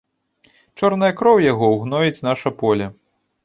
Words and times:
Чорная 0.79 1.11
кроў 1.21 1.37
яго 1.51 1.71
ўгноіць 1.77 2.23
наша 2.33 2.57
поле. 2.67 2.93